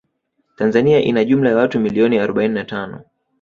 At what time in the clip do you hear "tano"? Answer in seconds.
2.65-3.01